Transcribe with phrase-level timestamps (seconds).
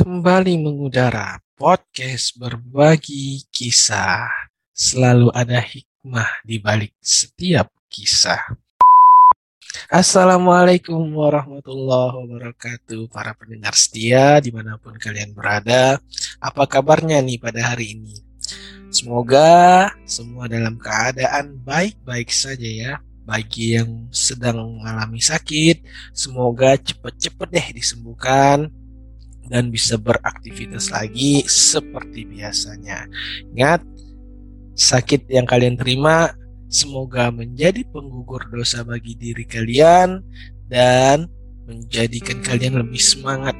[0.00, 4.32] kembali mengudara podcast berbagi kisah.
[4.72, 8.40] Selalu ada hikmah di balik setiap kisah.
[9.92, 16.00] Assalamualaikum warahmatullahi wabarakatuh para pendengar setia di mana pun kalian berada.
[16.40, 18.16] Apa kabarnya nih pada hari ini?
[18.88, 22.92] Semoga semua dalam keadaan baik-baik saja ya.
[23.28, 25.84] Bagi yang sedang mengalami sakit,
[26.16, 28.79] semoga cepat-cepat deh disembuhkan
[29.50, 33.10] dan bisa beraktivitas lagi seperti biasanya.
[33.50, 33.82] Ingat,
[34.78, 36.30] sakit yang kalian terima
[36.70, 40.22] semoga menjadi penggugur dosa bagi diri kalian
[40.70, 41.26] dan
[41.66, 43.58] menjadikan kalian lebih semangat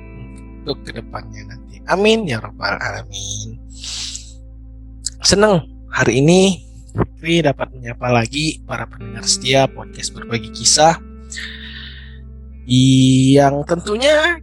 [0.63, 1.83] untuk ke depannya nanti.
[1.91, 3.59] Amin ya rabbal alamin.
[5.21, 10.99] Senang hari ini Fikri dapat menyapa lagi para pendengar setia podcast berbagi kisah
[12.71, 14.39] yang tentunya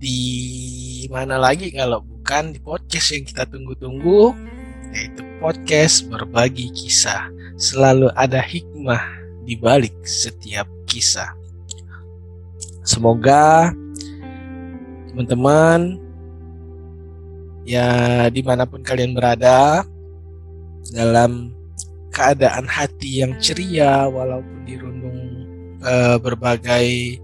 [0.00, 4.32] di mana lagi kalau bukan di podcast yang kita tunggu-tunggu
[4.96, 7.28] yaitu podcast berbagi kisah.
[7.60, 9.04] Selalu ada hikmah
[9.44, 11.36] di balik setiap kisah.
[12.80, 13.76] Semoga
[15.12, 16.00] teman-teman
[17.68, 19.84] ya di mana pun kalian berada
[20.96, 21.52] dalam
[22.08, 25.20] keadaan hati yang ceria walaupun dirundung
[25.84, 27.20] uh, berbagai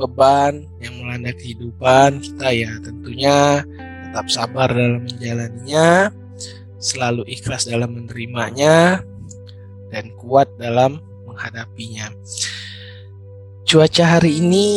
[0.00, 2.72] beban yang melanda kehidupan kita ya.
[2.80, 3.60] Tentunya
[4.08, 6.10] tetap sabar dalam menjalaninya
[6.80, 9.04] selalu ikhlas dalam menerimanya
[9.92, 10.98] dan kuat dalam
[11.28, 12.08] menghadapinya.
[13.68, 14.68] Cuaca hari ini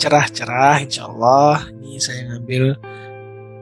[0.00, 2.74] cerah-cerah insya Allah ini saya ngambil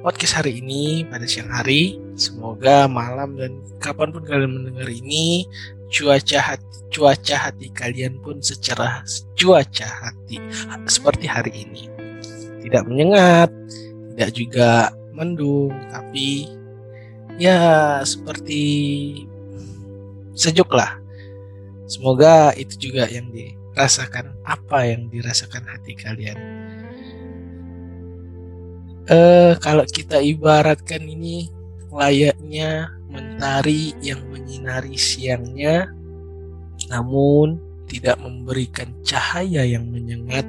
[0.01, 2.01] podcast hari ini pada siang hari.
[2.17, 5.45] Semoga malam dan kapan pun kalian mendengar ini
[5.93, 9.01] cuaca hati cuaca hati kalian pun secara
[9.37, 10.37] cuaca hati
[10.85, 11.89] seperti hari ini.
[12.63, 13.49] Tidak menyengat,
[14.15, 14.71] tidak juga
[15.17, 16.47] mendung, tapi
[17.41, 18.63] ya seperti
[20.37, 21.01] sejuk lah.
[21.89, 26.39] Semoga itu juga yang dirasakan apa yang dirasakan hati kalian.
[29.11, 31.51] Eh kalau kita ibaratkan ini
[31.91, 35.87] layaknya mentari yang menyinari siangnya,
[36.89, 40.49] namun tidak memberikan cahaya yang menyengat,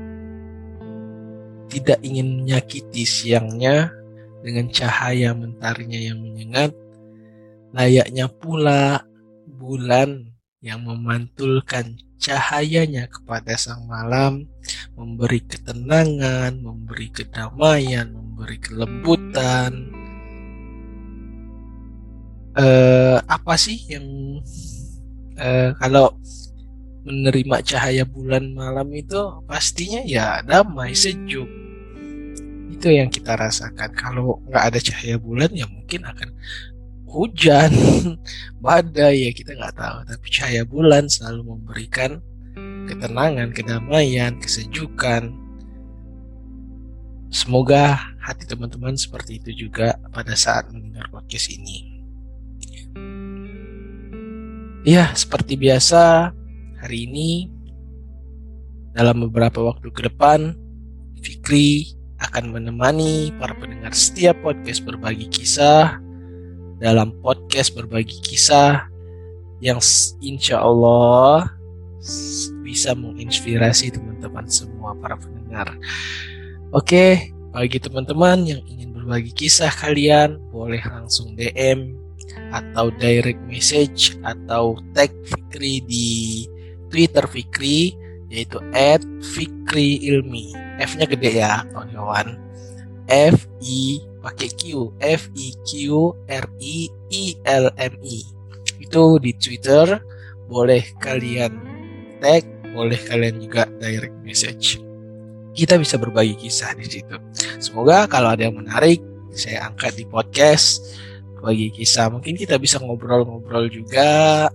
[1.68, 3.92] tidak ingin menyakiti siangnya
[4.40, 6.72] dengan cahaya mentarinya yang menyengat,
[7.76, 9.04] layaknya pula
[9.48, 10.32] bulan
[10.64, 14.48] yang memantulkan cahayanya kepada sang malam,
[14.96, 19.92] memberi ketenangan, memberi kedamaian, memberi kelembutan,
[22.58, 24.06] uh, apa sih yang
[25.38, 26.14] uh, kalau
[27.04, 31.48] menerima cahaya bulan malam itu pastinya ya damai sejuk.
[32.72, 33.92] Itu yang kita rasakan.
[33.96, 36.30] Kalau nggak ada cahaya bulan ya mungkin akan
[37.08, 37.72] hujan
[38.64, 39.98] badai ya kita nggak tahu.
[40.08, 42.24] Tapi cahaya bulan selalu memberikan
[42.88, 45.36] ketenangan kedamaian kesejukan.
[47.34, 51.93] Semoga hati teman-teman seperti itu juga pada saat mendengar podcast ini
[54.84, 56.36] Ya, seperti biasa,
[56.84, 57.48] hari ini
[58.92, 60.60] dalam beberapa waktu ke depan,
[61.24, 66.04] Fikri akan menemani para pendengar setiap podcast berbagi kisah
[66.84, 68.92] dalam podcast berbagi kisah
[69.64, 69.80] yang
[70.20, 71.48] insya Allah
[72.60, 75.72] bisa menginspirasi teman-teman semua para pendengar.
[76.76, 82.03] Oke, bagi teman-teman yang ingin berbagi kisah kalian, boleh langsung DM
[82.54, 86.10] atau direct message atau tag Fikri di
[86.88, 87.98] Twitter Fikri
[88.34, 88.58] yaitu
[89.22, 90.54] @fikri ilmi.
[90.82, 92.34] F-nya gede ya, kawan-kawan.
[93.06, 95.78] F I pakai Q, F I Q
[96.26, 96.78] R I
[97.14, 98.26] I L M I.
[98.82, 100.02] Itu di Twitter
[100.50, 101.54] boleh kalian
[102.24, 102.42] tag,
[102.74, 104.82] boleh kalian juga direct message.
[105.54, 107.14] Kita bisa berbagi kisah di situ.
[107.62, 108.98] Semoga kalau ada yang menarik
[109.30, 110.82] saya angkat di podcast
[111.44, 112.08] bagi kisah.
[112.08, 114.48] Mungkin kita bisa ngobrol-ngobrol juga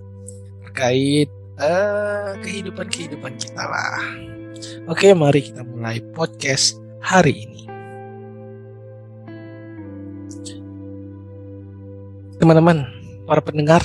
[0.64, 1.28] terkait
[1.60, 4.00] uh, kehidupan-kehidupan kita lah.
[4.88, 7.62] Oke, mari kita mulai podcast hari ini.
[12.40, 12.88] Teman-teman,
[13.28, 13.84] para pendengar,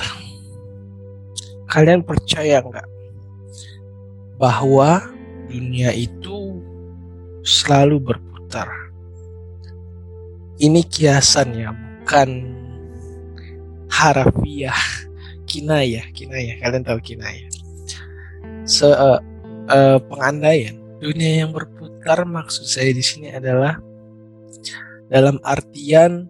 [1.68, 2.88] kalian percaya nggak
[4.40, 5.02] bahwa
[5.50, 6.62] dunia itu
[7.44, 8.70] selalu berputar?
[10.62, 12.30] Ini kiasan ya, bukan
[13.90, 14.76] harafiah
[15.48, 17.48] kinayah kinayah kalian tahu kinayah
[18.64, 19.20] se uh,
[19.68, 23.76] uh, pengandaian dunia yang berputar maksud saya di sini adalah
[25.04, 26.26] Dalam artian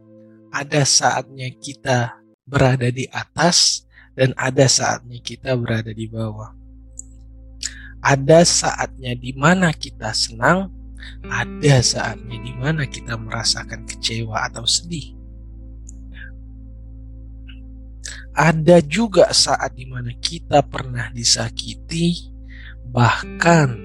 [0.51, 6.53] ada saatnya kita berada di atas dan ada saatnya kita berada di bawah.
[8.05, 10.69] Ada saatnya di mana kita senang,
[11.25, 15.17] ada saatnya di mana kita merasakan kecewa atau sedih.
[18.35, 22.35] Ada juga saat di mana kita pernah disakiti,
[22.91, 23.79] bahkan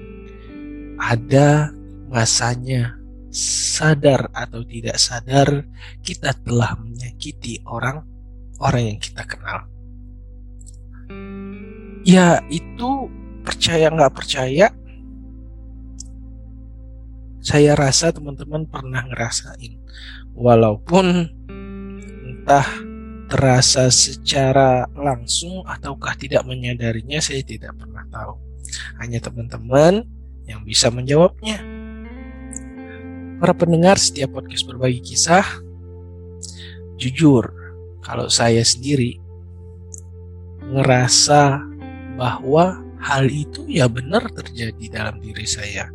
[0.98, 1.70] ada
[2.10, 2.98] masanya
[3.30, 5.62] sadar atau tidak sadar
[6.02, 8.02] kita telah menyakiti orang
[8.58, 9.70] orang yang kita kenal.
[12.02, 13.06] Ya itu
[13.46, 14.66] percaya nggak percaya,
[17.38, 19.78] saya rasa teman-teman pernah ngerasain,
[20.34, 21.30] walaupun
[22.26, 22.89] entah
[23.30, 28.34] terasa secara langsung ataukah tidak menyadarinya saya tidak pernah tahu.
[28.98, 30.02] Hanya teman-teman
[30.50, 31.62] yang bisa menjawabnya.
[33.38, 35.46] Para pendengar setiap podcast berbagi kisah,
[37.00, 37.48] jujur
[38.04, 39.16] kalau saya sendiri
[40.66, 41.62] ngerasa
[42.20, 45.88] bahwa hal itu ya benar terjadi dalam diri saya.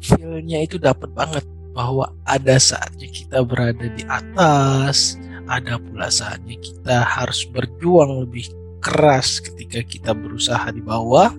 [0.00, 1.42] Feelnya itu dapat banget
[1.74, 5.18] bahwa ada saatnya kita berada di atas,
[5.50, 11.34] ada pula saatnya kita harus berjuang lebih keras ketika kita berusaha di bawah.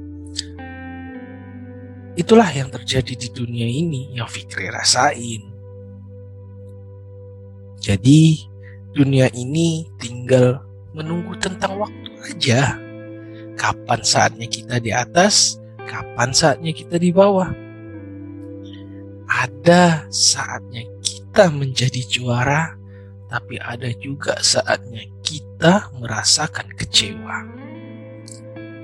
[2.20, 5.48] Itulah yang terjadi di dunia ini yang Fikri rasain.
[7.80, 8.46] Jadi
[8.92, 10.60] dunia ini tinggal
[10.92, 12.76] menunggu tentang waktu aja.
[13.56, 15.56] Kapan saatnya kita di atas,
[15.88, 17.48] kapan saatnya kita di bawah.
[19.32, 22.76] Ada saatnya kita menjadi juara,
[23.32, 27.48] tapi ada juga saatnya kita merasakan kecewa.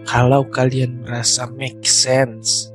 [0.08, 2.72] Kalau kalian merasa make sense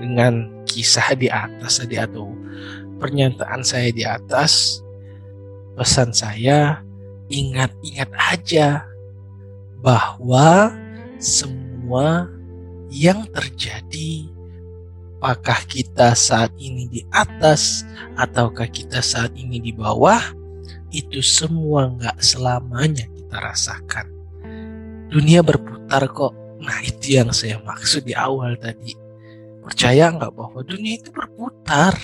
[0.00, 2.32] dengan kisah di atas tadi atau
[2.96, 4.80] pernyataan saya di atas,
[5.76, 6.80] pesan saya
[7.28, 8.88] ingat-ingat aja
[9.84, 10.72] bahwa
[11.20, 12.32] semua
[12.88, 14.24] yang terjadi
[15.20, 17.84] apakah kita saat ini di atas
[18.16, 20.37] ataukah kita saat ini di bawah
[20.90, 24.06] itu semua nggak selamanya kita rasakan.
[25.08, 26.32] Dunia berputar kok.
[26.60, 28.96] Nah itu yang saya maksud di awal tadi.
[29.64, 31.96] Percaya nggak bahwa dunia itu berputar.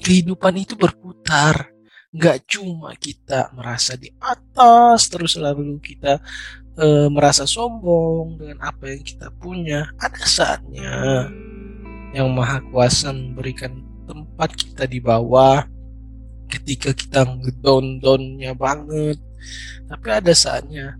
[0.00, 1.72] Kehidupan itu berputar.
[2.12, 6.16] Nggak cuma kita merasa di atas terus lalu kita
[6.76, 9.92] e, merasa sombong dengan apa yang kita punya.
[10.00, 11.28] Ada saatnya
[12.16, 15.75] yang maha kuasa memberikan tempat kita di bawah
[16.46, 19.18] ketika kita ngedon-donnya banget.
[19.86, 20.98] Tapi ada saatnya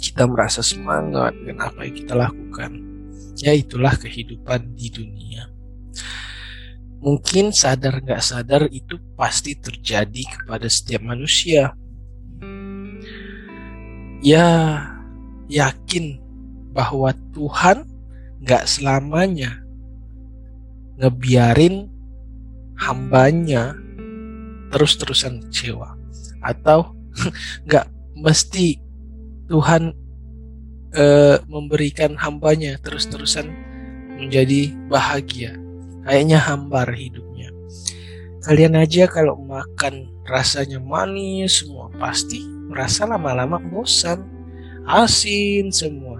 [0.00, 2.72] kita merasa semangat dengan apa yang kita lakukan.
[3.40, 5.48] Ya itulah kehidupan di dunia.
[7.00, 11.72] Mungkin sadar nggak sadar itu pasti terjadi kepada setiap manusia.
[14.20, 14.48] Ya
[15.48, 16.20] yakin
[16.76, 17.88] bahwa Tuhan
[18.44, 19.64] nggak selamanya
[21.00, 21.88] ngebiarin
[22.76, 23.76] hambanya
[24.70, 25.98] terus-terusan kecewa.
[26.40, 26.94] Atau
[27.66, 27.86] nggak
[28.16, 28.78] mesti
[29.50, 29.92] Tuhan
[30.94, 31.04] e,
[31.50, 33.50] memberikan hambanya terus-terusan
[34.16, 35.58] menjadi bahagia.
[36.06, 37.50] Kayaknya hambar hidupnya.
[38.46, 44.22] Kalian aja kalau makan rasanya manis semua pasti merasa lama-lama bosan.
[44.86, 46.18] Asin semua.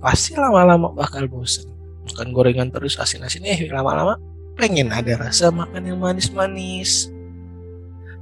[0.00, 1.68] Pasti lama-lama bakal bosan.
[2.08, 4.16] Makan gorengan terus asin-asin eh lama-lama
[4.54, 7.13] pengen ada rasa makan yang manis-manis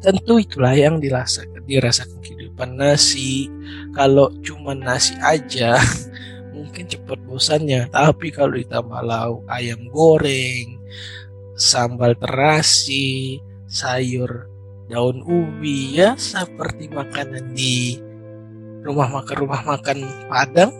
[0.02, 3.46] Tentu itulah yang dirasakan, dirasakan kehidupan nasi.
[3.94, 5.78] Kalau cuma nasi aja,
[6.54, 7.86] mungkin cepat bosannya.
[7.86, 10.74] Tapi kalau ditambah lauk ayam goreng,
[11.54, 13.38] sambal terasi,
[13.70, 14.50] sayur
[14.90, 17.96] daun ubi ya seperti makanan di
[18.84, 20.74] rumah makan rumah makan Padang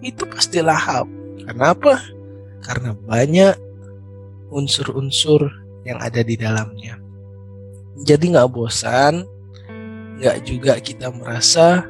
[0.00, 1.04] itu pasti lahap.
[1.44, 2.00] Kenapa?
[2.64, 3.52] Karena banyak
[4.48, 5.52] unsur-unsur
[5.84, 7.03] yang ada di dalamnya
[8.02, 9.28] jadi nggak bosan
[10.18, 11.86] nggak juga kita merasa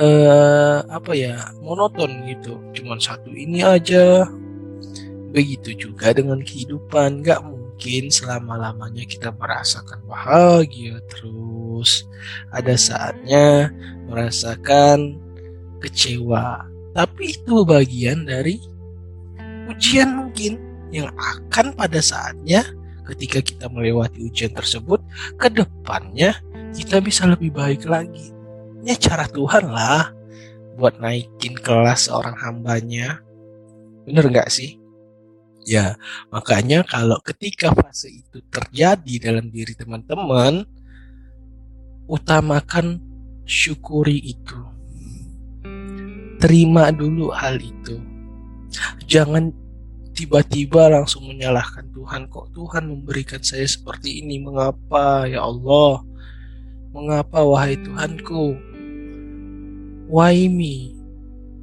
[0.00, 2.60] uh, apa ya monoton gitu.
[2.76, 4.28] Cuman satu ini aja.
[5.32, 7.20] Begitu juga dengan kehidupan.
[7.24, 12.06] Nggak mungkin selama lamanya kita merasakan bahagia terus.
[12.52, 13.70] Ada saatnya
[14.08, 15.20] merasakan
[15.82, 16.64] kecewa.
[16.96, 18.56] Tapi itu bagian dari
[19.68, 20.56] ujian mungkin
[20.88, 22.64] yang akan pada saatnya
[23.06, 24.98] ketika kita melewati ujian tersebut,
[25.38, 26.34] ke depannya
[26.74, 28.34] kita bisa lebih baik lagi.
[28.82, 30.10] Ya cara Tuhan lah
[30.76, 33.22] buat naikin kelas seorang hambanya.
[34.04, 34.78] Bener nggak sih?
[35.66, 35.98] Ya,
[36.30, 40.62] makanya kalau ketika fase itu terjadi dalam diri teman-teman,
[42.06, 43.02] utamakan
[43.42, 44.58] syukuri itu.
[46.38, 47.98] Terima dulu hal itu.
[49.10, 49.50] Jangan
[50.16, 52.32] tiba-tiba langsung menyalahkan Tuhan.
[52.32, 54.40] Kok Tuhan memberikan saya seperti ini?
[54.40, 56.00] Mengapa ya Allah?
[56.96, 58.56] Mengapa wahai Tuhanku?
[60.08, 60.96] Why me?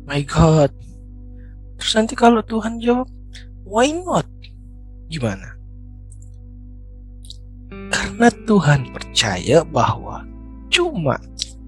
[0.05, 0.69] My God.
[1.81, 3.09] Terus nanti kalau Tuhan jawab,
[3.65, 4.29] why not?
[5.09, 5.57] Gimana?
[7.89, 10.21] Karena Tuhan percaya bahwa
[10.69, 11.17] cuma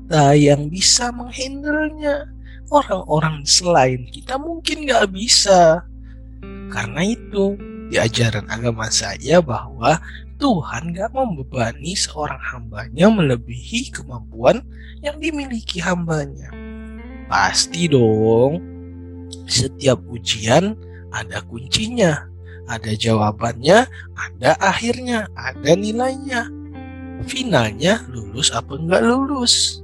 [0.06, 2.30] kita yang bisa menghandlenya.
[2.70, 5.86] Orang-orang selain kita mungkin gak bisa.
[6.70, 7.56] Karena itu,
[7.90, 10.02] di ajaran agama saya bahwa
[10.36, 14.60] Tuhan gak membebani seorang hambanya melebihi kemampuan
[15.00, 16.52] yang dimiliki hambanya.
[17.32, 18.60] Pasti dong,
[19.48, 20.76] setiap ujian
[21.16, 22.28] ada kuncinya,
[22.68, 23.88] ada jawabannya,
[24.18, 26.52] ada akhirnya, ada nilainya.
[27.26, 29.80] Finalnya lulus apa enggak lulus.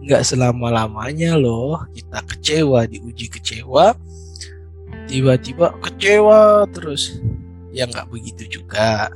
[0.00, 3.92] Enggak selama-lamanya loh kita kecewa diuji kecewa,
[5.14, 7.22] tiba-tiba kecewa terus.
[7.70, 9.10] Ya enggak begitu juga.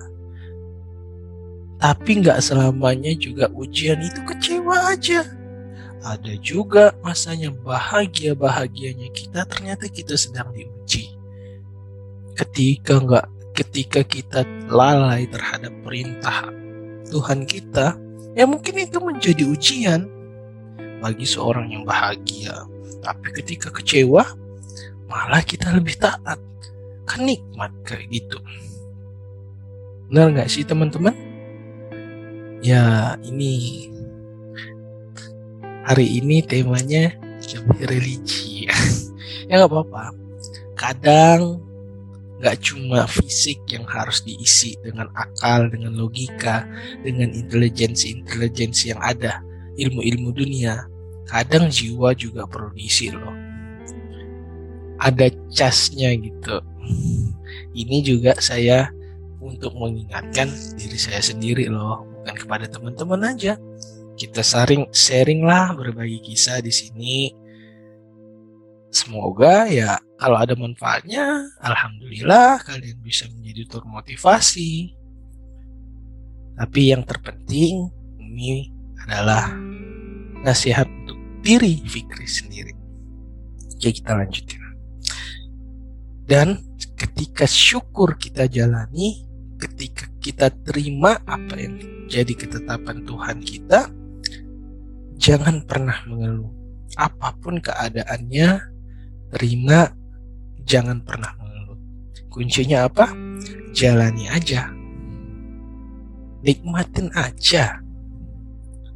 [1.83, 5.27] Tapi enggak selamanya juga ujian itu kecewa aja
[6.03, 11.11] ada juga masanya bahagia-bahagianya kita ternyata kita sedang diuji.
[12.39, 13.27] Ketika enggak
[13.59, 16.47] ketika kita lalai terhadap perintah
[17.11, 17.99] Tuhan kita,
[18.39, 20.07] ya mungkin itu menjadi ujian
[21.03, 22.55] bagi seorang yang bahagia.
[23.03, 24.23] Tapi ketika kecewa,
[25.09, 26.39] malah kita lebih taat.
[27.09, 28.39] Kan nikmat kayak gitu.
[30.13, 31.17] Benar nggak sih teman-teman?
[32.61, 33.89] Ya ini
[35.89, 37.17] hari ini temanya
[37.49, 38.69] lebih religi
[39.49, 40.13] ya nggak apa-apa
[40.77, 41.65] kadang
[42.39, 46.69] nggak cuma fisik yang harus diisi dengan akal dengan logika
[47.01, 49.41] dengan intelijensi intelijensi yang ada
[49.81, 50.85] ilmu-ilmu dunia
[51.25, 53.48] kadang jiwa juga perlu diisi loh
[54.99, 56.63] ada casnya gitu
[57.75, 58.91] ini juga saya
[59.39, 63.55] untuk mengingatkan diri saya sendiri loh bukan kepada teman-teman aja
[64.19, 67.31] kita sharing sharing lah berbagi kisah di sini.
[68.91, 74.99] Semoga ya kalau ada manfaatnya, alhamdulillah kalian bisa menjadi termotivasi.
[76.59, 77.87] Tapi yang terpenting
[78.19, 78.75] ini
[79.07, 79.55] adalah
[80.43, 82.75] nasihat untuk diri Fikri sendiri.
[83.79, 84.59] Oke kita lanjutin.
[86.29, 86.61] Dan
[86.95, 89.25] ketika syukur kita jalani,
[89.57, 93.89] ketika kita terima apa yang jadi ketetapan Tuhan kita,
[95.19, 96.55] Jangan pernah mengeluh.
[96.95, 98.71] Apa pun keadaannya,
[99.35, 99.91] terima,
[100.63, 101.79] jangan pernah mengeluh.
[102.31, 103.11] Kuncinya apa?
[103.75, 104.71] Jalani aja.
[106.47, 107.83] Nikmatin aja.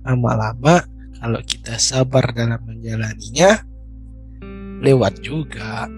[0.07, 0.87] Lama-lama
[1.19, 3.59] kalau kita sabar dalam menjalaninya,
[4.79, 5.91] lewat juga.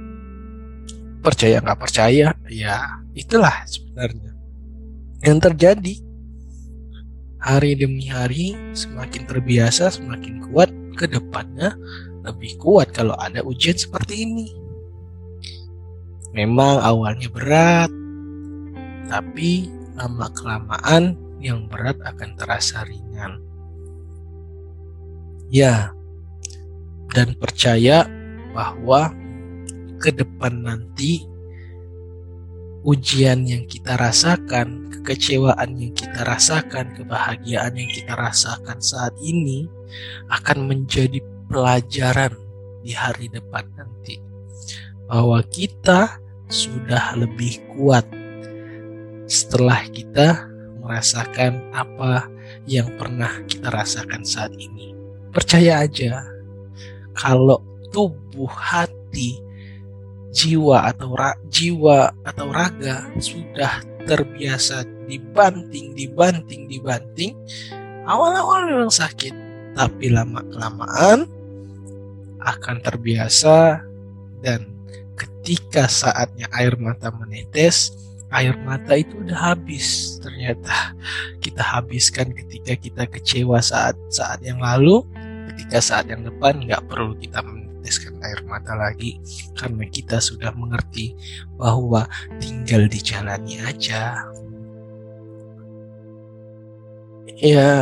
[1.24, 4.36] Percaya nggak percaya, ya itulah sebenarnya
[5.24, 6.04] yang terjadi
[7.40, 10.68] hari demi hari semakin terbiasa, semakin kuat
[11.00, 11.72] ke depannya
[12.28, 14.52] lebih kuat kalau ada ujian seperti ini.
[16.36, 17.88] Memang awalnya berat,
[19.08, 23.40] tapi lama kelamaan yang berat akan terasa ringan.
[25.48, 25.94] Ya,
[27.14, 28.08] dan percaya
[28.50, 29.14] bahwa
[30.00, 31.24] ke depan nanti
[32.84, 39.64] ujian yang kita rasakan, kekecewaan yang kita rasakan, kebahagiaan yang kita rasakan saat ini
[40.28, 42.36] akan menjadi pelajaran
[42.84, 44.20] di hari depan nanti.
[45.08, 46.20] Bahwa kita
[46.52, 48.04] sudah lebih kuat
[49.24, 50.44] setelah kita
[50.84, 52.28] merasakan apa
[52.68, 54.92] yang pernah kita rasakan saat ini.
[55.32, 56.20] Percaya aja,
[57.16, 59.43] kalau tubuh hati
[60.34, 67.38] jiwa atau ra, jiwa atau raga sudah terbiasa dibanting, dibanting, dibanting,
[68.04, 69.32] awal-awal memang sakit,
[69.78, 71.30] tapi lama kelamaan
[72.44, 73.80] akan terbiasa
[74.44, 74.68] dan
[75.16, 77.94] ketika saatnya air mata menetes,
[78.34, 80.18] air mata itu udah habis.
[80.20, 80.92] Ternyata
[81.40, 85.00] kita habiskan ketika kita kecewa saat saat yang lalu,
[85.54, 87.63] ketika saat yang depan nggak perlu kita meneteskan
[88.24, 89.20] air mata lagi
[89.54, 91.12] karena kita sudah mengerti
[91.60, 92.08] bahwa
[92.40, 94.24] tinggal dijalani aja.
[97.34, 97.74] Ya,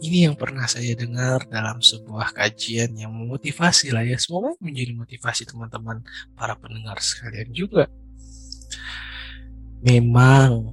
[0.00, 4.16] ini yang pernah saya dengar dalam sebuah kajian yang memotivasi lah ya.
[4.16, 6.02] Semoga menjadi motivasi teman-teman
[6.34, 7.86] para pendengar sekalian juga.
[9.86, 10.72] memang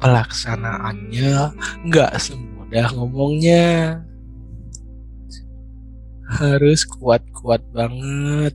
[0.00, 1.54] pelaksanaannya
[1.86, 4.02] nggak semudah ngomongnya
[6.28, 8.52] harus kuat-kuat banget.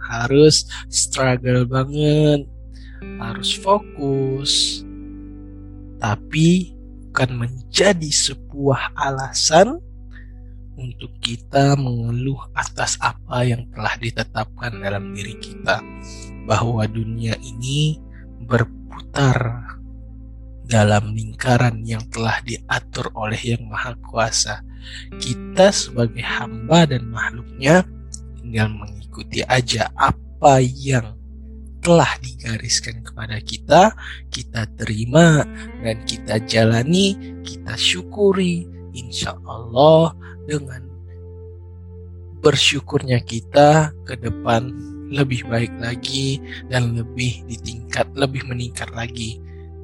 [0.00, 2.48] Harus struggle banget.
[3.20, 4.82] Harus fokus.
[6.00, 6.72] Tapi
[7.10, 9.76] bukan menjadi sebuah alasan
[10.80, 15.84] untuk kita mengeluh atas apa yang telah ditetapkan dalam diri kita.
[16.48, 18.00] Bahwa dunia ini
[18.48, 19.68] berputar
[20.70, 24.69] dalam lingkaran yang telah diatur oleh Yang Maha Kuasa.
[25.18, 27.84] Kita sebagai hamba dan makhluknya
[28.40, 31.16] tinggal mengikuti aja apa yang
[31.80, 33.96] telah digariskan kepada kita,
[34.28, 35.48] kita terima
[35.80, 38.68] dan kita jalani, kita syukuri.
[38.90, 40.12] Insya Allah
[40.50, 40.82] dengan
[42.42, 44.74] bersyukurnya kita ke depan
[45.10, 49.38] lebih baik lagi dan lebih ditingkat, lebih meningkat lagi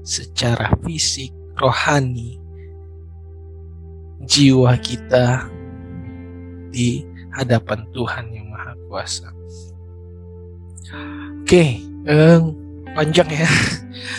[0.07, 2.39] secara fisik, rohani,
[4.25, 5.51] jiwa kita
[6.73, 7.05] di
[7.37, 9.29] hadapan Tuhan yang Maha Kuasa.
[11.43, 12.41] Oke, eh,
[12.97, 13.51] panjang ya.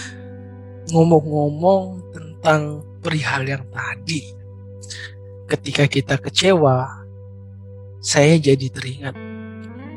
[0.94, 4.24] Ngomong-ngomong tentang perihal yang tadi,
[5.50, 7.04] ketika kita kecewa,
[8.00, 9.16] saya jadi teringat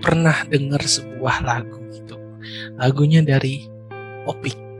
[0.00, 2.16] pernah dengar sebuah lagu gitu.
[2.80, 3.69] Lagunya dari
[4.25, 4.71] Opik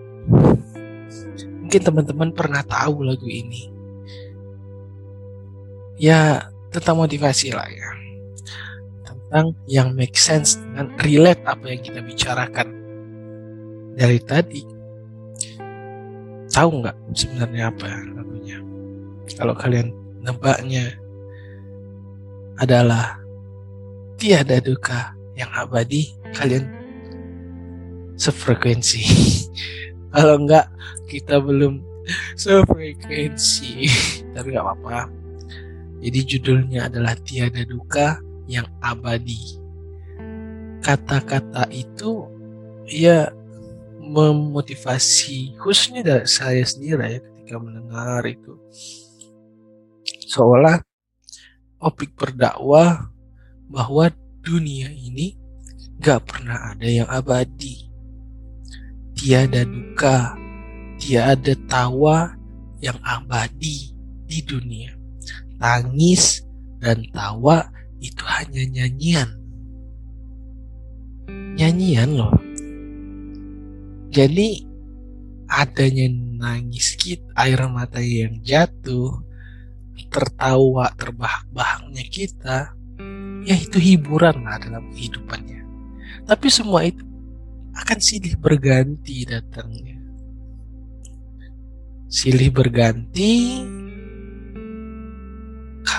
[1.71, 3.71] Mungkin teman-teman pernah tahu lagu ini.
[6.01, 7.91] Ya, tentang motivasi lah ya.
[9.05, 12.69] Tentang yang make sense dengan relate apa yang kita bicarakan
[14.01, 14.65] dari tadi.
[16.51, 18.59] Tahu nggak sebenarnya apa lagunya?
[19.37, 19.93] Kalau kalian
[20.25, 20.97] nebaknya
[22.57, 23.21] adalah
[24.17, 26.65] tiada duka yang abadi, kalian
[28.17, 29.05] sefrekuensi.
[30.15, 30.67] kalau enggak
[31.07, 31.83] kita belum
[32.35, 33.87] sefrekuensi
[34.35, 35.20] tapi nggak apa-apa
[36.01, 38.17] jadi judulnya adalah tiada duka
[38.49, 39.61] yang abadi.
[40.81, 42.25] Kata-kata itu
[42.89, 43.29] ya
[44.01, 48.57] memotivasi khususnya dari saya sendiri ya ketika mendengar itu.
[50.25, 50.81] Seolah
[51.85, 53.13] opik berdakwah
[53.69, 54.09] bahwa
[54.41, 55.37] dunia ini
[56.01, 57.93] gak pernah ada yang abadi.
[59.13, 60.33] Tiada duka,
[60.97, 62.33] tiada tawa
[62.81, 63.93] yang abadi
[64.25, 65.00] di dunia.
[65.61, 66.41] Tangis
[66.81, 67.69] dan tawa
[68.01, 69.31] itu hanya nyanyian.
[71.61, 72.33] Nyanyian loh.
[74.11, 74.65] Jadi
[75.47, 76.09] adanya
[76.41, 79.21] nangis kita, air mata yang jatuh,
[80.09, 82.73] tertawa terbahak-bahaknya kita,
[83.45, 85.61] ya itu hiburan lah dalam kehidupannya.
[86.25, 87.05] Tapi semua itu
[87.77, 90.01] akan silih berganti datangnya.
[92.11, 93.63] Silih berganti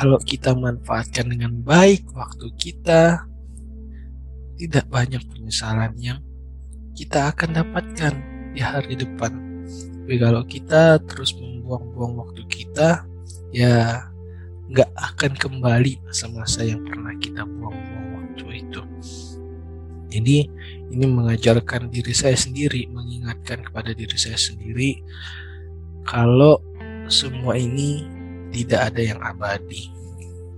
[0.02, 3.22] kalau kita manfaatkan dengan baik waktu kita,
[4.58, 6.18] tidak banyak penyesalan yang
[6.98, 8.14] kita akan dapatkan
[8.58, 9.30] di hari depan.
[10.02, 13.06] Tapi kalau kita terus membuang-buang waktu kita,
[13.54, 14.10] ya
[14.74, 18.82] nggak akan kembali masa-masa yang pernah kita buang-buang waktu itu.
[20.10, 20.50] Jadi
[20.90, 24.98] ini mengajarkan diri saya sendiri, mengingatkan kepada diri saya sendiri
[26.10, 26.58] kalau
[27.06, 28.21] semua ini
[28.52, 29.88] tidak ada yang abadi.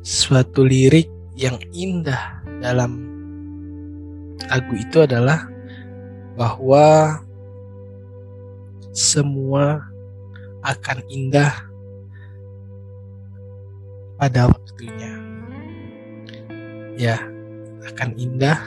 [0.03, 2.99] Suatu lirik yang indah dalam
[4.49, 5.47] lagu itu adalah
[6.35, 7.21] bahwa
[8.93, 9.81] semua
[10.65, 11.53] akan indah
[14.17, 15.13] pada waktunya.
[16.93, 17.17] Ya,
[17.93, 18.59] akan indah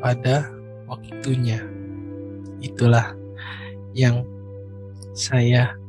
[0.00, 0.48] pada
[0.88, 1.60] waktunya.
[2.60, 3.16] Itulah
[3.96, 4.24] yang
[5.16, 5.79] saya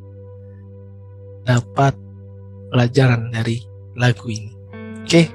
[1.43, 1.93] dapat
[2.71, 3.62] pelajaran dari
[3.97, 4.54] lagu ini.
[5.04, 5.27] Oke.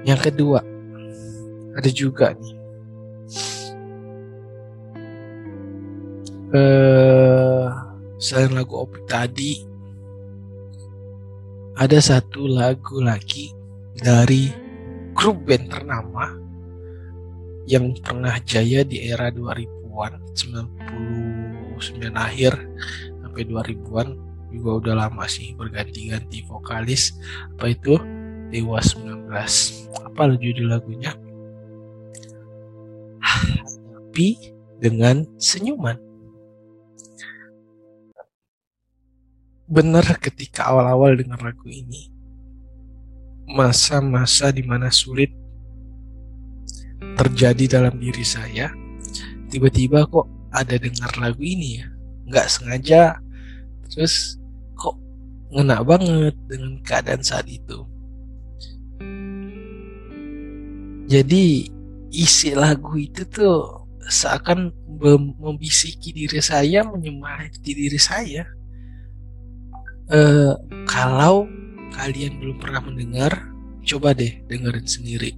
[0.00, 0.64] Yang kedua,
[1.76, 2.56] ada juga nih.
[6.50, 7.66] Eh,
[8.18, 9.62] selain lagu Opik tadi,
[11.78, 13.54] ada satu lagu lagi
[13.94, 14.50] dari
[15.14, 16.32] grup band ternama
[17.70, 21.78] yang pernah jaya di era 2000-an 99
[22.16, 22.52] akhir
[23.22, 24.08] sampai 2000-an
[24.50, 27.14] juga udah lama sih berganti-ganti vokalis.
[27.56, 27.96] Apa itu?
[28.50, 29.30] Dewa 19
[30.10, 31.14] apa judul lagunya?
[33.94, 34.34] Tapi
[34.82, 35.94] dengan senyuman.
[39.70, 42.10] Benar ketika awal-awal dengan lagu ini
[43.46, 45.30] masa-masa di mana sulit
[47.14, 48.74] terjadi dalam diri saya
[49.46, 51.86] tiba-tiba kok ada dengar lagu ini ya?
[52.26, 53.02] Nggak sengaja.
[53.90, 54.39] Terus
[55.50, 57.86] ngena banget dengan keadaan saat itu.
[61.10, 61.66] Jadi
[62.14, 64.70] isi lagu itu tuh seakan
[65.38, 68.46] membisiki diri saya menyemangati diri saya.
[70.10, 70.54] Uh,
[70.90, 71.46] kalau
[71.94, 73.50] kalian belum pernah mendengar
[73.86, 75.34] coba deh dengerin sendiri.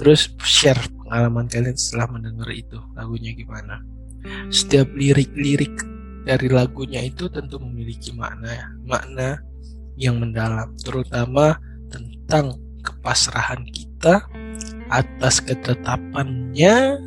[0.00, 3.80] Terus share pengalaman kalian setelah mendengar itu lagunya gimana.
[4.48, 5.93] Setiap lirik-lirik
[6.24, 9.40] dari lagunya itu tentu memiliki makna makna
[9.94, 11.60] yang mendalam terutama
[11.92, 14.24] tentang kepasrahan kita
[14.92, 17.00] atas ketetapannya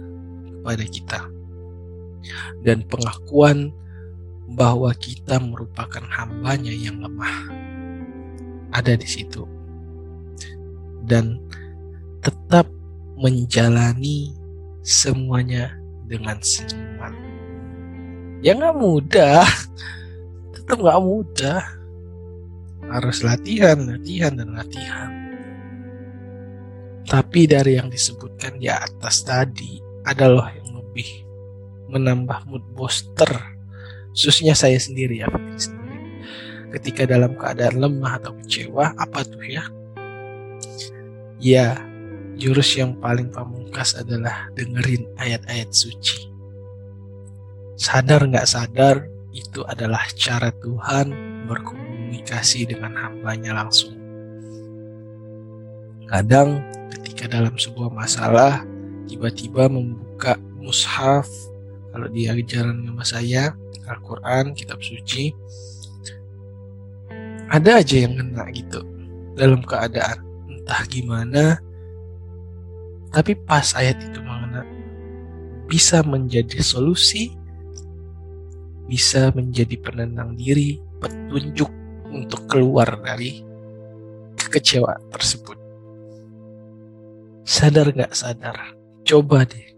[0.67, 1.21] kepada kita.
[2.65, 3.71] Dan pengakuan
[4.51, 7.51] bahwa kita merupakan hambanya yang lemah
[8.73, 9.45] ada di situ.
[11.08, 11.39] Dan
[12.19, 12.67] tetap
[13.15, 14.36] menjalani
[14.84, 15.71] semuanya
[16.08, 17.26] dengan senyuman.
[18.47, 19.43] Ya nggak mudah,
[20.55, 21.60] tetap nggak mudah.
[22.88, 25.12] Harus latihan, latihan dan latihan.
[27.03, 31.27] Tapi dari yang disebutkan di atas tadi adalah yang lebih
[31.91, 33.27] menambah mood booster,
[34.15, 35.27] khususnya saya sendiri ya.
[36.71, 39.67] Ketika dalam keadaan lemah atau kecewa, apa tuh ya?
[41.43, 41.83] Ya,
[42.39, 46.37] jurus yang paling pamungkas adalah dengerin ayat-ayat suci.
[47.77, 51.13] Sadar nggak sadar, itu adalah cara Tuhan
[51.45, 53.93] berkomunikasi dengan hambanya langsung.
[56.09, 58.65] Kadang ketika dalam sebuah masalah,
[59.05, 61.29] tiba-tiba membuka mushaf,
[61.93, 63.53] kalau di ajaran nama saya,
[63.87, 65.31] Al-Quran, kitab suci,
[67.47, 68.83] ada aja yang kena gitu
[69.39, 70.19] dalam keadaan
[70.51, 71.61] entah gimana
[73.15, 74.67] tapi pas ayat itu mengena
[75.67, 77.35] bisa menjadi solusi,
[78.88, 81.69] bisa menjadi penenang diri, petunjuk
[82.08, 83.43] untuk keluar dari
[84.39, 85.58] kekecewaan tersebut.
[87.43, 88.76] Sadar gak sadar?
[89.04, 89.76] Coba deh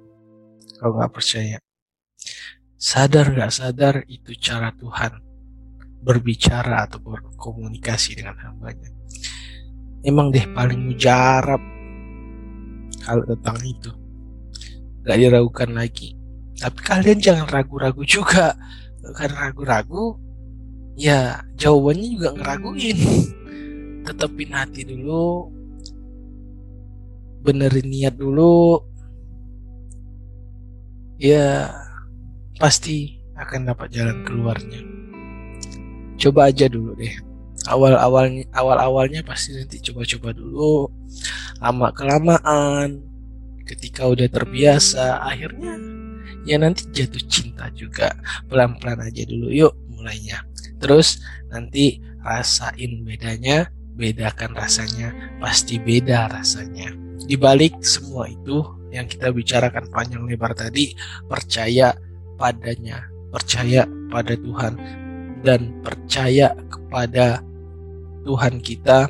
[0.78, 1.58] kalau gak percaya.
[2.80, 5.20] Sadar gak sadar itu cara Tuhan
[6.00, 8.90] berbicara atau berkomunikasi dengan hambanya.
[10.06, 11.60] Emang deh paling mujarab
[13.10, 13.92] hal tentang itu
[15.04, 16.14] gak diragukan lagi
[16.60, 18.54] tapi kalian jangan ragu-ragu juga
[19.16, 20.20] karena ragu-ragu
[21.00, 23.00] ya jawabannya juga ngeraguin.
[24.06, 25.48] Tetepin hati dulu.
[27.44, 28.84] Benerin niat dulu.
[31.20, 31.72] Ya
[32.60, 34.82] pasti akan dapat jalan keluarnya.
[36.20, 37.16] Coba aja dulu deh.
[37.68, 40.92] Awal awalnya awal awalnya pasti nanti coba-coba dulu.
[41.60, 43.04] Lama kelamaan
[43.68, 45.76] ketika udah terbiasa akhirnya
[46.44, 48.14] ya nanti jatuh cinta juga.
[48.48, 49.52] Pelan-pelan aja dulu.
[49.52, 50.44] Yuk mulainya.
[50.80, 51.20] Terus
[51.52, 55.12] nanti rasain bedanya bedakan rasanya.
[55.44, 56.92] Pasti beda rasanya.
[57.28, 60.96] Dibalik semua itu yang kita bicarakan panjang lebar tadi
[61.28, 61.94] percaya
[62.40, 63.06] padanya.
[63.30, 64.74] Percaya pada Tuhan.
[65.40, 67.40] Dan percaya kepada
[68.28, 69.08] Tuhan kita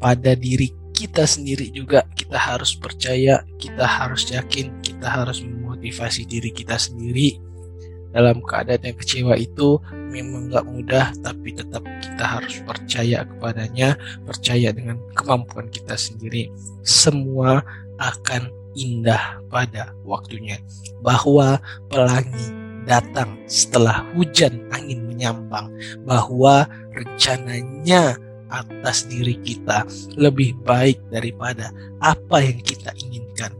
[0.00, 2.04] pada diri kita sendiri juga.
[2.12, 4.68] Kita harus percaya, kita harus yakin,
[5.00, 7.40] kita harus memotivasi diri kita sendiri
[8.10, 9.78] dalam keadaan yang kecewa itu
[10.10, 13.94] memang gak mudah tapi tetap kita harus percaya kepadanya
[14.26, 16.50] percaya dengan kemampuan kita sendiri.
[16.82, 17.62] Semua
[18.02, 20.58] akan indah pada waktunya.
[21.06, 22.50] Bahwa pelangi
[22.84, 25.70] datang setelah hujan angin menyambang.
[26.02, 28.18] Bahwa rencananya
[28.50, 29.86] atas diri kita
[30.18, 31.70] lebih baik daripada
[32.02, 33.54] apa yang kita inginkan.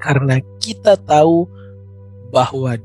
[0.00, 1.44] Karena kita tahu
[2.32, 2.80] bahwa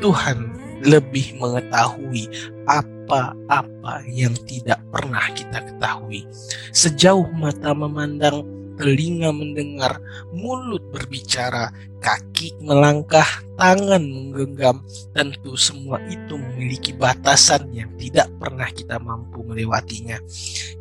[0.00, 2.28] Tuhan lebih mengetahui
[2.68, 6.26] apa-apa yang tidak pernah kita ketahui.
[6.74, 8.44] Sejauh mata memandang,
[8.76, 10.02] telinga mendengar,
[10.34, 11.70] mulut berbicara,
[12.02, 14.82] kaki melangkah, tangan menggenggam.
[15.14, 20.18] Tentu semua itu memiliki batasan yang tidak pernah kita mampu melewatinya.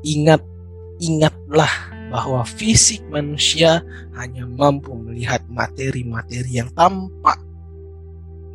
[0.03, 0.41] Ingat,
[0.99, 3.81] ingatlah bahwa fisik manusia
[4.13, 7.41] hanya mampu melihat materi-materi yang tampak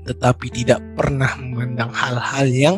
[0.08, 2.76] tetapi tidak pernah memandang hal-hal yang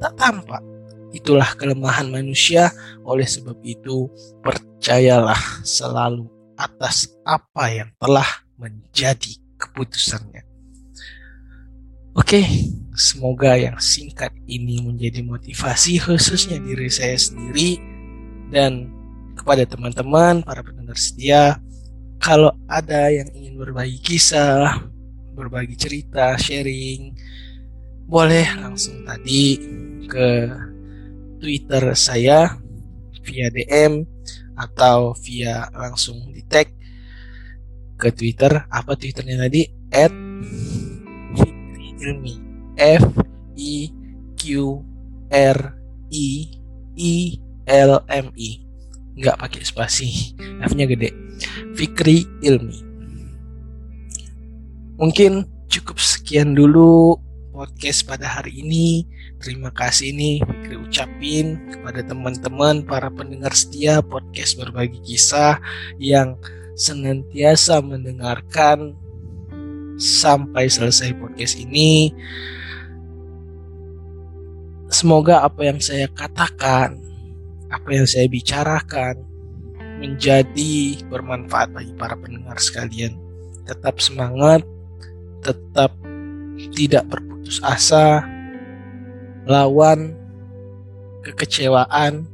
[0.00, 0.64] tak tampak.
[1.12, 2.72] Itulah kelemahan manusia,
[3.04, 4.08] oleh sebab itu
[4.40, 6.24] percayalah selalu
[6.56, 8.24] atas apa yang telah
[8.56, 10.40] menjadi keputusannya.
[12.16, 12.42] Oke,
[12.96, 17.76] semoga yang singkat ini menjadi motivasi khususnya diri saya sendiri
[18.50, 18.88] dan
[19.40, 21.56] kepada teman-teman para pendengar setia.
[22.20, 24.84] Kalau ada yang ingin berbagi kisah,
[25.32, 27.16] berbagi cerita, sharing,
[28.04, 29.56] boleh langsung tadi
[30.04, 30.52] ke
[31.40, 32.60] Twitter saya
[33.24, 34.04] via DM
[34.60, 36.68] atau via langsung di tag
[37.96, 38.68] ke Twitter.
[38.68, 39.64] Apa Twitternya tadi?
[39.88, 40.12] At
[42.00, 42.34] Ilmi.
[42.80, 43.04] F
[43.60, 43.92] I
[44.40, 44.80] Q
[45.28, 45.58] R
[46.08, 46.28] I
[46.96, 47.14] I
[47.68, 48.69] L M I
[49.16, 50.36] nggak pakai spasi.
[50.66, 51.10] F-nya gede.
[51.74, 52.78] Fikri Ilmi.
[55.00, 57.16] Mungkin cukup sekian dulu
[57.54, 59.08] podcast pada hari ini.
[59.40, 65.56] Terima kasih nih Fikri ucapin kepada teman-teman para pendengar setia podcast berbagi kisah
[65.96, 66.36] yang
[66.76, 68.92] senantiasa mendengarkan
[69.96, 72.12] sampai selesai podcast ini.
[74.90, 77.09] Semoga apa yang saya katakan
[77.70, 79.22] apa yang saya bicarakan
[80.02, 83.14] menjadi bermanfaat bagi para pendengar sekalian.
[83.68, 84.66] Tetap semangat,
[85.44, 85.94] tetap
[86.74, 88.24] tidak berputus asa,
[89.46, 90.16] lawan
[91.22, 92.26] kekecewaan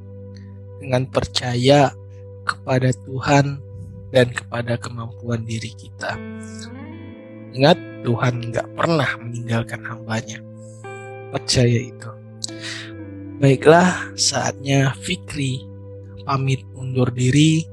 [0.81, 1.91] dengan percaya
[2.47, 3.59] kepada Tuhan
[4.15, 6.15] dan kepada kemampuan diri kita.
[7.57, 10.39] Ingat, Tuhan nggak pernah meninggalkan hambanya.
[11.35, 12.16] Percaya itu.
[13.37, 15.61] Baiklah, saatnya Fikri
[16.25, 17.69] pamit undur diri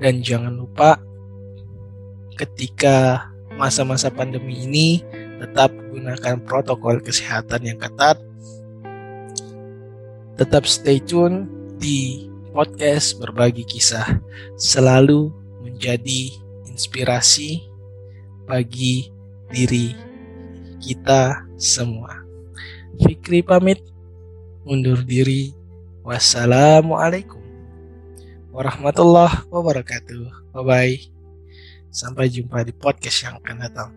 [0.00, 0.96] dan jangan lupa
[2.40, 3.28] ketika
[3.60, 5.04] masa-masa pandemi ini
[5.44, 8.16] tetap gunakan protokol kesehatan yang ketat.
[10.40, 11.44] Tetap stay tune
[11.76, 12.24] di
[12.56, 14.08] podcast berbagi kisah
[14.56, 15.28] selalu
[15.68, 16.32] menjadi
[16.64, 17.60] inspirasi
[18.48, 19.12] bagi
[19.52, 19.92] diri
[20.80, 22.24] kita semua.
[23.04, 23.84] Fikri pamit
[24.68, 25.56] undur diri.
[26.04, 27.40] Wassalamualaikum
[28.52, 30.52] warahmatullahi wabarakatuh.
[30.52, 30.96] Bye bye.
[31.88, 33.90] Sampai jumpa di podcast yang akan datang.